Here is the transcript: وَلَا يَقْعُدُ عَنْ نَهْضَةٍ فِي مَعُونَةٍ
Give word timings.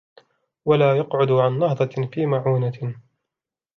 وَلَا 0.65 0.97
يَقْعُدُ 0.97 1.31
عَنْ 1.31 1.59
نَهْضَةٍ 1.59 2.07
فِي 2.13 2.25
مَعُونَةٍ 2.25 2.95